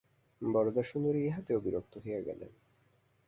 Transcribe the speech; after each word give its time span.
বরদাসুন্দরী 0.41 1.19
ইহাতেও 1.23 1.59
বিরক্ত 1.59 1.93
হইয়া 1.97 2.21
গেলেন। 2.21 2.51